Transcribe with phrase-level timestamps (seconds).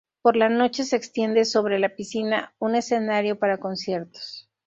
[0.23, 4.49] Por la noche, se extiende sobre la piscina un escenario para conciertos.